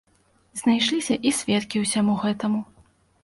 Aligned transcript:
Знайшліся 0.61 1.17
і 1.29 1.33
сведку 1.39 1.81
ўсяму 1.83 2.15
гэтаму. 2.23 2.61